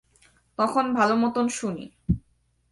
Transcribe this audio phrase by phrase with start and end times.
[0.59, 1.85] তখন ভালোমতো শুনিনি।